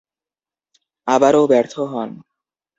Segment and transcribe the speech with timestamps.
[1.07, 2.09] আবারও ব্যর্থ হন।